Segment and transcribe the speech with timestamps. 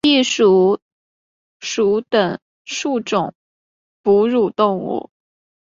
[0.03, 0.79] 鼢鼠
[1.59, 3.35] 属等数种
[4.01, 5.11] 哺乳动物。